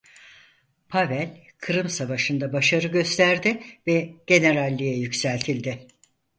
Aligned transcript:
Pavel 0.89 1.41
Kırım 1.57 1.89
Savaşı'nda 1.89 2.53
başarı 2.53 2.87
gösterdi 2.87 3.63
ve 3.87 4.15
generalliğe 4.27 4.97
yükseltildi. 4.97 5.87